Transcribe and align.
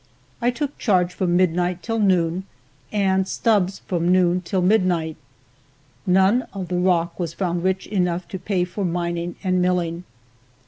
I 0.41 0.49
took 0.49 0.79
charge 0.79 1.13
from 1.13 1.37
midnight 1.37 1.83
till 1.83 1.99
noon 1.99 2.45
and 2.91 3.27
Stubbs 3.27 3.83
from 3.85 4.11
noon 4.11 4.41
till 4.41 4.63
midnight. 4.63 5.15
None 6.07 6.41
of 6.53 6.69
the 6.69 6.79
rock 6.79 7.19
was 7.19 7.35
found 7.35 7.63
rich 7.63 7.85
enough 7.85 8.27
to 8.29 8.39
pay 8.39 8.63
for 8.63 8.83
mining 8.83 9.35
and 9.43 9.61
milling. 9.61 10.03